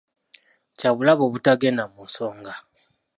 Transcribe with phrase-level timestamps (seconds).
[0.77, 2.53] Kyabulabe obutagenda mu nsonga.